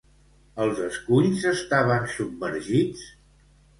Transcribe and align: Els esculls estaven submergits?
Els 0.63 0.79
esculls 0.85 1.45
estaven 1.51 2.09
submergits? 2.17 3.05